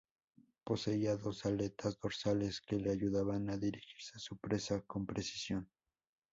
Poseía 0.63 1.15
dos 1.15 1.45
aletas 1.45 1.99
dorsales 1.99 2.59
que 2.59 2.75
le 2.77 2.89
ayudaban 2.89 3.51
a 3.51 3.57
dirigirse 3.57 4.15
a 4.17 4.19
su 4.19 4.35
presa 4.35 4.81
con 4.87 5.05
precisión. 5.05 5.69